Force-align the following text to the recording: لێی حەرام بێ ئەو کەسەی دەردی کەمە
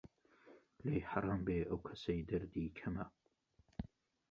لێی 0.85 1.03
حەرام 1.11 1.41
بێ 1.47 1.57
ئەو 1.69 1.79
کەسەی 1.87 2.25
دەردی 2.29 2.75
کەمە 2.77 3.05